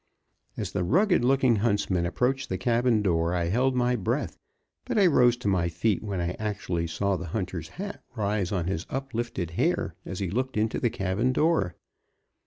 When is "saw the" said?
6.87-7.27